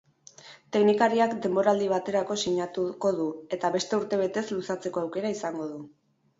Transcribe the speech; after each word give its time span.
Teknikariak 0.77 1.35
denboraldi 1.43 1.89
baterako 1.91 2.39
sinatuko 2.45 3.13
du, 3.21 3.29
eta 3.59 3.73
beste 3.79 4.01
urtebetez 4.03 4.47
luzatzeko 4.59 5.07
aukera 5.07 5.37
izango 5.39 5.73
du. 5.73 5.83